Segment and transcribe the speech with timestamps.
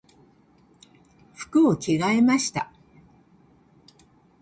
[1.35, 2.71] 服を着替えました。